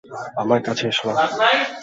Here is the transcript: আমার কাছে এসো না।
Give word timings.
আমার 0.41 0.59
কাছে 0.67 0.83
এসো 0.87 1.07
না। 1.07 1.23